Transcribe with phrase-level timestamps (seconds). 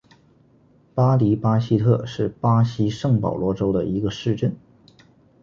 [0.95, 4.55] 巴迪巴西特是巴西圣保罗州的一个市镇。